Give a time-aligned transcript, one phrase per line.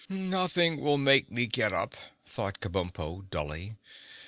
[0.09, 1.95] "Nothing will make me get up,"
[2.25, 3.75] thought Kabumpo dully.